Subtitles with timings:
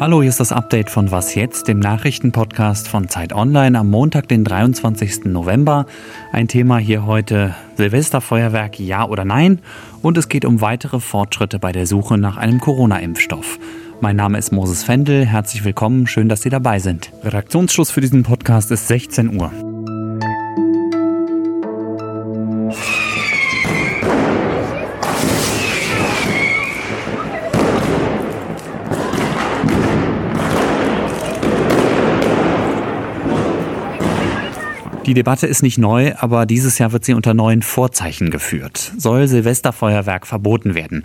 [0.00, 4.28] Hallo, hier ist das Update von Was jetzt, dem Nachrichtenpodcast von Zeit Online am Montag,
[4.28, 5.24] den 23.
[5.24, 5.86] November.
[6.32, 9.58] Ein Thema hier heute Silvesterfeuerwerk, ja oder nein?
[10.00, 13.58] Und es geht um weitere Fortschritte bei der Suche nach einem Corona-Impfstoff.
[14.00, 17.10] Mein Name ist Moses Fendel, herzlich willkommen, schön, dass Sie dabei sind.
[17.24, 19.50] Redaktionsschluss für diesen Podcast ist 16 Uhr.
[35.08, 38.92] Die Debatte ist nicht neu, aber dieses Jahr wird sie unter neuen Vorzeichen geführt.
[38.98, 41.02] Soll Silvesterfeuerwerk verboten werden?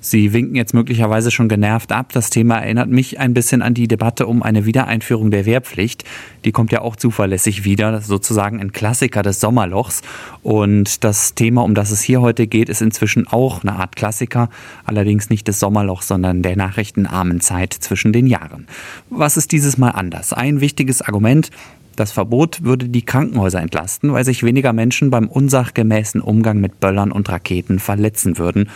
[0.00, 2.12] Sie winken jetzt möglicherweise schon genervt ab.
[2.12, 6.02] Das Thema erinnert mich ein bisschen an die Debatte um eine Wiedereinführung der Wehrpflicht.
[6.44, 10.02] Die kommt ja auch zuverlässig wieder, sozusagen ein Klassiker des Sommerlochs.
[10.42, 14.50] Und das Thema, um das es hier heute geht, ist inzwischen auch eine Art Klassiker,
[14.84, 18.66] allerdings nicht des Sommerlochs, sondern der nachrichtenarmen Zeit zwischen den Jahren.
[19.10, 20.32] Was ist dieses Mal anders?
[20.32, 21.52] Ein wichtiges Argument,
[21.96, 27.12] das Verbot würde die Krankenhäuser entlasten, weil sich weniger Menschen beim unsachgemäßen Umgang mit Böllern
[27.12, 28.68] und Raketen verletzen würden.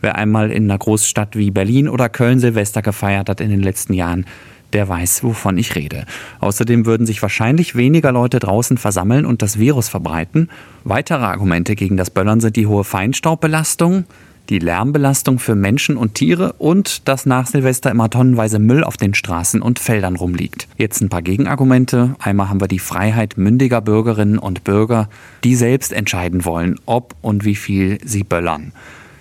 [0.00, 3.94] Wer einmal in einer Großstadt wie Berlin oder Köln Silvester gefeiert hat in den letzten
[3.94, 4.26] Jahren,
[4.72, 6.04] der weiß, wovon ich rede.
[6.40, 10.50] Außerdem würden sich wahrscheinlich weniger Leute draußen versammeln und das Virus verbreiten.
[10.84, 14.04] Weitere Argumente gegen das Böllern sind die hohe Feinstaubbelastung,
[14.48, 19.14] die Lärmbelastung für Menschen und Tiere und dass nach Silvester immer tonnenweise Müll auf den
[19.14, 20.68] Straßen und Feldern rumliegt.
[20.76, 22.14] Jetzt ein paar Gegenargumente.
[22.18, 25.08] Einmal haben wir die Freiheit mündiger Bürgerinnen und Bürger,
[25.44, 28.72] die selbst entscheiden wollen, ob und wie viel sie böllern.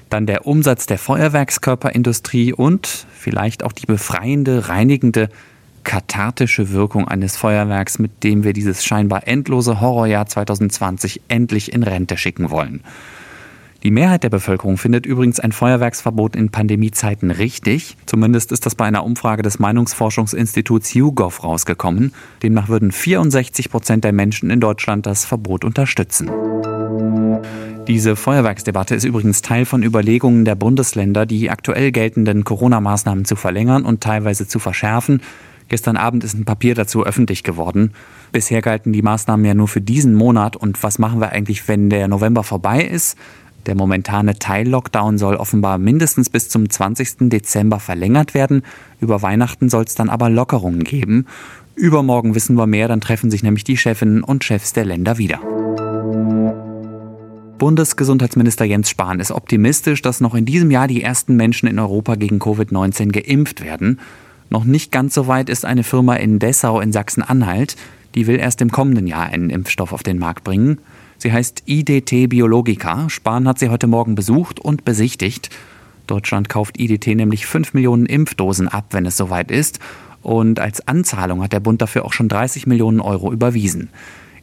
[0.10, 5.30] Dann der Umsatz der Feuerwerkskörperindustrie und vielleicht auch die befreiende, reinigende,
[5.84, 12.18] kathartische Wirkung eines Feuerwerks, mit dem wir dieses scheinbar endlose Horrorjahr 2020 endlich in Rente
[12.18, 12.82] schicken wollen.
[13.86, 17.98] Die Mehrheit der Bevölkerung findet übrigens ein Feuerwerksverbot in Pandemiezeiten richtig.
[18.08, 22.12] Zumindest ist das bei einer Umfrage des Meinungsforschungsinstituts YouGov rausgekommen.
[22.42, 26.32] Demnach würden 64 Prozent der Menschen in Deutschland das Verbot unterstützen.
[27.88, 33.86] Diese Feuerwerksdebatte ist übrigens Teil von Überlegungen der Bundesländer, die aktuell geltenden Corona-Maßnahmen zu verlängern
[33.86, 35.22] und teilweise zu verschärfen.
[35.68, 37.94] Gestern Abend ist ein Papier dazu öffentlich geworden.
[38.32, 40.56] Bisher galten die Maßnahmen ja nur für diesen Monat.
[40.56, 43.18] Und was machen wir eigentlich, wenn der November vorbei ist?
[43.66, 47.30] Der momentane Teil-Lockdown soll offenbar mindestens bis zum 20.
[47.30, 48.64] Dezember verlängert werden.
[49.00, 51.26] Über Weihnachten soll es dann aber Lockerungen geben.
[51.76, 55.40] Übermorgen wissen wir mehr, dann treffen sich nämlich die Chefinnen und Chefs der Länder wieder.
[57.58, 62.16] Bundesgesundheitsminister Jens Spahn ist optimistisch, dass noch in diesem Jahr die ersten Menschen in Europa
[62.16, 64.00] gegen Covid-19 geimpft werden.
[64.50, 67.76] Noch nicht ganz so weit ist eine Firma in Dessau in Sachsen-Anhalt.
[68.14, 70.78] Die will erst im kommenden Jahr einen Impfstoff auf den Markt bringen.
[71.18, 73.10] Sie heißt IDT Biologica.
[73.10, 75.50] Spahn hat sie heute Morgen besucht und besichtigt.
[76.08, 79.80] Deutschland kauft IDT nämlich 5 Millionen Impfdosen ab, wenn es soweit ist.
[80.22, 83.90] Und als Anzahlung hat der Bund dafür auch schon 30 Millionen Euro überwiesen.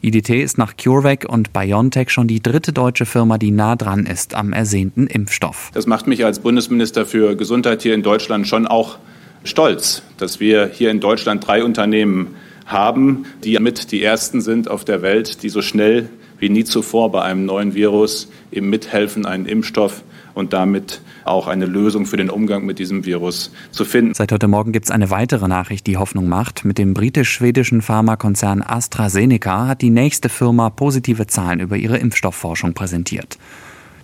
[0.00, 4.34] IDT ist nach CureVac und BioNTech schon die dritte deutsche Firma, die nah dran ist
[4.34, 5.70] am ersehnten Impfstoff.
[5.74, 8.98] Das macht mich als Bundesminister für Gesundheit hier in Deutschland schon auch
[9.44, 12.34] stolz, dass wir hier in Deutschland drei Unternehmen
[12.66, 16.08] haben, die mit die ersten sind auf der Welt, die so schnell
[16.42, 20.02] wie nie zuvor bei einem neuen Virus eben mithelfen, einen Impfstoff
[20.34, 24.14] und damit auch eine Lösung für den Umgang mit diesem Virus zu finden.
[24.14, 26.64] Seit heute Morgen gibt es eine weitere Nachricht, die Hoffnung macht.
[26.64, 33.38] Mit dem britisch-schwedischen Pharmakonzern AstraZeneca hat die nächste Firma positive Zahlen über ihre Impfstoffforschung präsentiert.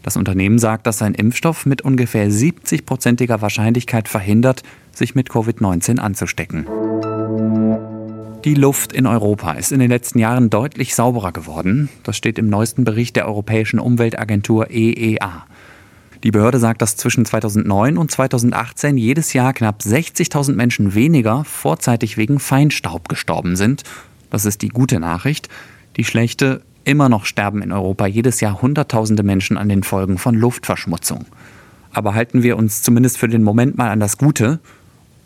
[0.05, 4.63] Das Unternehmen sagt, dass sein Impfstoff mit ungefähr 70-prozentiger Wahrscheinlichkeit verhindert,
[4.93, 6.67] sich mit Covid-19 anzustecken.
[8.49, 11.91] Die Luft in Europa ist in den letzten Jahren deutlich sauberer geworden.
[12.03, 15.45] Das steht im neuesten Bericht der Europäischen Umweltagentur EEA.
[16.25, 22.17] Die Behörde sagt, dass zwischen 2009 und 2018 jedes Jahr knapp 60.000 Menschen weniger vorzeitig
[22.17, 23.83] wegen Feinstaub gestorben sind.
[24.31, 25.51] Das ist die gute Nachricht.
[25.99, 30.35] Die schlechte, immer noch sterben in Europa jedes Jahr Hunderttausende Menschen an den Folgen von
[30.35, 31.27] Luftverschmutzung.
[31.93, 34.61] Aber halten wir uns zumindest für den Moment mal an das Gute.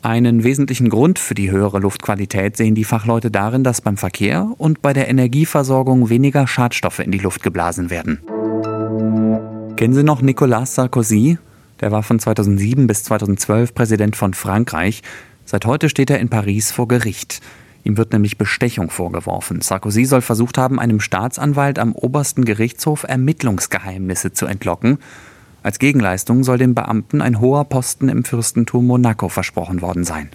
[0.03, 4.81] Einen wesentlichen Grund für die höhere Luftqualität sehen die Fachleute darin, dass beim Verkehr und
[4.81, 8.19] bei der Energieversorgung weniger Schadstoffe in die Luft geblasen werden.
[9.77, 11.37] Kennen Sie noch Nicolas Sarkozy?
[11.79, 15.03] Der war von 2007 bis 2012 Präsident von Frankreich.
[15.45, 17.39] Seit heute steht er in Paris vor Gericht.
[17.85, 19.61] Ihm wird nämlich Bestechung vorgeworfen.
[19.61, 24.97] Sarkozy soll versucht haben, einem Staatsanwalt am obersten Gerichtshof Ermittlungsgeheimnisse zu entlocken.
[25.63, 30.29] Als Gegenleistung soll dem Beamten ein hoher Posten im Fürstentum Monaco versprochen worden sein.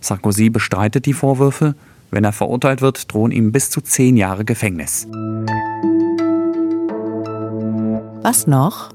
[0.00, 1.74] Sarkozy bestreitet die Vorwürfe.
[2.10, 5.06] Wenn er verurteilt wird, drohen ihm bis zu zehn Jahre Gefängnis.
[8.22, 8.90] Was noch?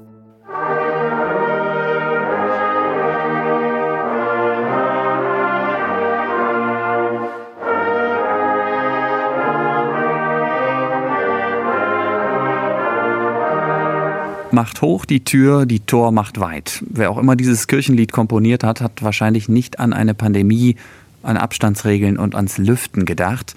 [14.52, 16.82] Macht hoch die Tür, die Tor macht weit.
[16.88, 20.76] Wer auch immer dieses Kirchenlied komponiert hat, hat wahrscheinlich nicht an eine Pandemie,
[21.22, 23.54] an Abstandsregeln und ans Lüften gedacht.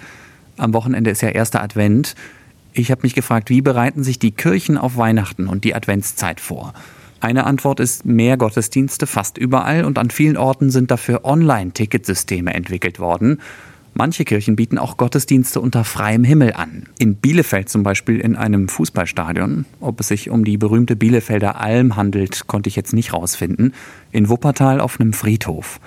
[0.57, 2.15] Am Wochenende ist ja erster Advent.
[2.73, 6.73] Ich habe mich gefragt, wie bereiten sich die Kirchen auf Weihnachten und die Adventszeit vor?
[7.21, 12.99] Eine Antwort ist mehr Gottesdienste fast überall und an vielen Orten sind dafür Online-Ticketsysteme entwickelt
[12.99, 13.39] worden.
[13.93, 16.83] Manche Kirchen bieten auch Gottesdienste unter freiem Himmel an.
[16.99, 19.65] In Bielefeld zum Beispiel in einem Fußballstadion.
[19.79, 23.73] Ob es sich um die berühmte Bielefelder Alm handelt, konnte ich jetzt nicht rausfinden.
[24.11, 25.79] In Wuppertal auf einem Friedhof.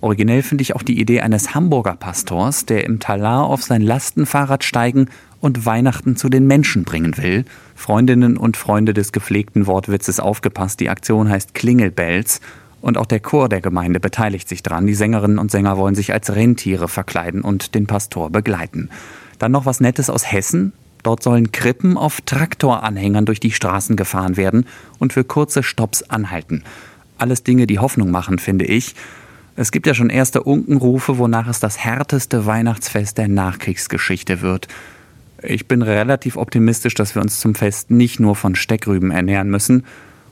[0.00, 4.62] Originell finde ich auch die Idee eines Hamburger Pastors, der im Talar auf sein Lastenfahrrad
[4.62, 5.08] steigen
[5.40, 7.44] und Weihnachten zu den Menschen bringen will.
[7.74, 12.40] Freundinnen und Freunde des gepflegten Wortwitzes aufgepasst, die Aktion heißt Klingelbells
[12.86, 14.86] und auch der Chor der Gemeinde beteiligt sich dran.
[14.86, 18.90] Die Sängerinnen und Sänger wollen sich als Rentiere verkleiden und den Pastor begleiten.
[19.40, 20.72] Dann noch was Nettes aus Hessen.
[21.02, 24.66] Dort sollen Krippen auf Traktoranhängern durch die Straßen gefahren werden
[25.00, 26.62] und für kurze Stops anhalten.
[27.18, 28.94] Alles Dinge, die Hoffnung machen, finde ich.
[29.56, 34.68] Es gibt ja schon erste Unkenrufe, wonach es das härteste Weihnachtsfest der Nachkriegsgeschichte wird.
[35.42, 39.82] Ich bin relativ optimistisch, dass wir uns zum Fest nicht nur von Steckrüben ernähren müssen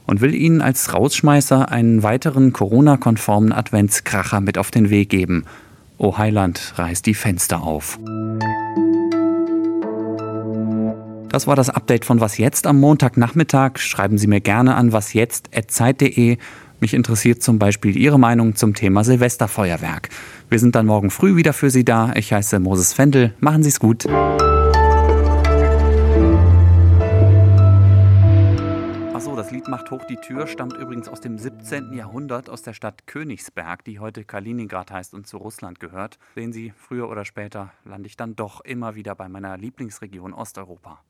[0.07, 5.45] und will Ihnen als Rausschmeißer einen weiteren Corona-konformen Adventskracher mit auf den Weg geben.
[5.99, 7.99] O Heiland, reißt die Fenster auf.
[11.29, 13.79] Das war das Update von Was jetzt am Montagnachmittag.
[13.79, 16.39] Schreiben Sie mir gerne an wasjetzt.zeit.de.
[16.81, 20.11] Mich interessiert zum Beispiel Ihre Meinung zum Thema Silvesterfeuerwerk.
[20.49, 22.13] Wir sind dann morgen früh wieder für Sie da.
[22.15, 23.35] Ich heiße Moses Fendel.
[23.41, 24.07] Machen Sie es gut.
[29.55, 31.93] Lied Macht hoch die Tür stammt übrigens aus dem 17.
[31.93, 36.19] Jahrhundert aus der Stadt Königsberg, die heute Kaliningrad heißt und zu Russland gehört.
[36.35, 41.05] Sehen Sie, früher oder später lande ich dann doch immer wieder bei meiner Lieblingsregion Osteuropa.